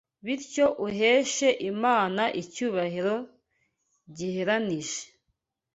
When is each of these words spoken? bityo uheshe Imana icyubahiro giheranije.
bityo 0.25 0.65
uheshe 0.87 1.47
Imana 1.71 2.23
icyubahiro 2.41 3.15
giheranije. 4.17 5.01